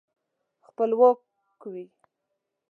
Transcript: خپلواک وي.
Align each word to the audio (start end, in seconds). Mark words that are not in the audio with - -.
خپلواک 0.67 1.19
وي. 1.71 1.85